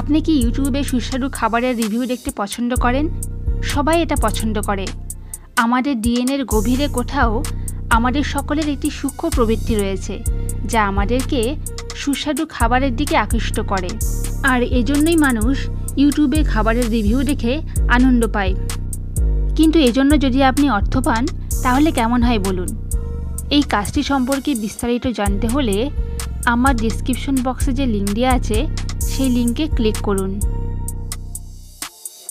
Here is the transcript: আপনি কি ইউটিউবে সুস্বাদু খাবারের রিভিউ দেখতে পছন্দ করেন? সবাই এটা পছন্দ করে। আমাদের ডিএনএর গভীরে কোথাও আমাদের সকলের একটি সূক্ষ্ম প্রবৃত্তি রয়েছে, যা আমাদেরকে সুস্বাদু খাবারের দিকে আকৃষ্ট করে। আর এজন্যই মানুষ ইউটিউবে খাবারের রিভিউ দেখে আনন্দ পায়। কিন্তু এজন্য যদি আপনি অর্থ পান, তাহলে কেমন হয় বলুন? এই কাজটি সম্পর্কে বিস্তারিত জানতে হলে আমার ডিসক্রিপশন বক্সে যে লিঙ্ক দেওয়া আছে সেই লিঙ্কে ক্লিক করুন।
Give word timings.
আপনি 0.00 0.18
কি 0.20 0.32
ইউটিউবে 0.32 0.80
সুস্বাদু 0.84 1.26
খাবারের 1.32 1.74
রিভিউ 1.76 2.02
দেখতে 2.06 2.30
পছন্দ 2.36 2.70
করেন? 2.74 3.06
সবাই 3.62 3.96
এটা 4.02 4.16
পছন্দ 4.22 4.56
করে। 4.60 4.86
আমাদের 5.56 5.94
ডিএনএর 6.00 6.42
গভীরে 6.44 6.86
কোথাও 6.88 7.32
আমাদের 7.90 8.24
সকলের 8.24 8.68
একটি 8.68 8.88
সূক্ষ্ম 8.90 9.24
প্রবৃত্তি 9.30 9.74
রয়েছে, 9.74 10.14
যা 10.72 10.80
আমাদেরকে 10.86 11.40
সুস্বাদু 11.94 12.42
খাবারের 12.46 12.92
দিকে 12.96 13.14
আকৃষ্ট 13.16 13.56
করে। 13.60 13.90
আর 14.52 14.60
এজন্যই 14.80 15.16
মানুষ 15.16 15.56
ইউটিউবে 15.96 16.40
খাবারের 16.42 16.86
রিভিউ 16.90 17.18
দেখে 17.22 17.52
আনন্দ 17.88 18.22
পায়। 18.26 18.54
কিন্তু 19.56 19.78
এজন্য 19.78 20.12
যদি 20.20 20.40
আপনি 20.42 20.66
অর্থ 20.70 20.94
পান, 20.98 21.22
তাহলে 21.62 21.88
কেমন 21.90 22.20
হয় 22.22 22.38
বলুন? 22.38 22.70
এই 23.56 23.62
কাজটি 23.74 24.02
সম্পর্কে 24.02 24.50
বিস্তারিত 24.54 25.04
জানতে 25.18 25.46
হলে 25.48 25.76
আমার 26.46 26.74
ডিসক্রিপশন 26.76 27.36
বক্সে 27.44 27.72
যে 27.72 27.84
লিঙ্ক 27.86 28.10
দেওয়া 28.14 28.32
আছে 28.32 28.58
সেই 29.14 29.30
লিঙ্কে 29.30 29.64
ক্লিক 29.76 29.96
করুন। 30.02 30.32